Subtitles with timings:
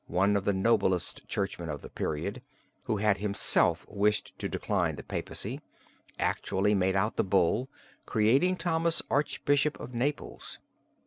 [0.07, 2.41] one of the noblest churchmen of the period,
[2.85, 5.61] who had himself wished to decline the papacy,
[6.17, 7.69] actually made out the Bull,
[8.07, 10.57] creating Thomas Archbishop of Naples.